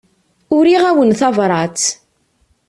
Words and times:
Uriɣ-awen 0.55 1.11
tabrat. 1.19 1.81